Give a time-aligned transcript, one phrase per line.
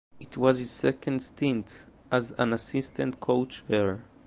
[0.19, 4.03] It was his second stint as an assistant coach there.